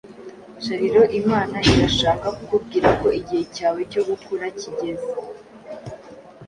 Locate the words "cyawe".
3.55-3.81